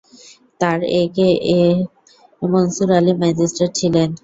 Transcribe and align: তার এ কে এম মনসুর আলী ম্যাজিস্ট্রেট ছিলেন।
তার 0.61 0.79
এ 0.93 1.03
কে 1.15 1.27
এম 1.51 1.77
মনসুর 2.51 2.89
আলী 2.97 3.13
ম্যাজিস্ট্রেট 3.21 3.71
ছিলেন। 3.79 4.09